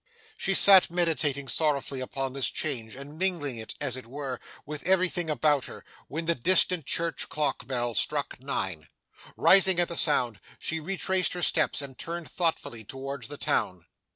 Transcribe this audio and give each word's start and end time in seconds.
She 0.35 0.55
sat 0.55 0.89
meditating 0.89 1.47
sorrowfully 1.47 1.99
upon 1.99 2.33
this 2.33 2.49
change, 2.49 2.95
and 2.95 3.19
mingling 3.19 3.57
it, 3.59 3.75
as 3.79 3.95
it 3.95 4.07
were, 4.07 4.39
with 4.65 4.81
everything 4.87 5.29
about 5.29 5.65
her, 5.65 5.85
when 6.07 6.25
the 6.25 6.33
distant 6.33 6.87
church 6.87 7.29
clock 7.29 7.67
bell 7.67 7.93
struck 7.93 8.39
nine. 8.39 8.87
Rising 9.37 9.79
at 9.79 9.89
the 9.89 9.95
sound, 9.95 10.41
she 10.57 10.79
retraced 10.79 11.33
her 11.33 11.43
steps, 11.43 11.83
and 11.83 11.99
turned 11.99 12.31
thoughtfully 12.31 12.83
towards 12.83 13.27
the 13.27 13.37
town. 13.37 13.85